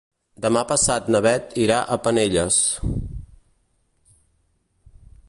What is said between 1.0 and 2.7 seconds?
na Beth irà a Penelles.